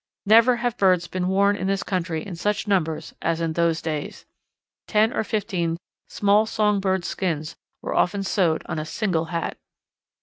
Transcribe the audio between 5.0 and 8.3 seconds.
or fifteen small song birds' skins were often